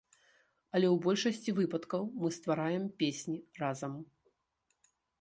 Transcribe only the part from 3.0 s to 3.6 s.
песні